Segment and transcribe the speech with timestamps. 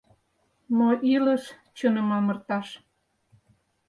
[0.77, 1.43] Но илыш
[1.77, 2.67] чыным амырташ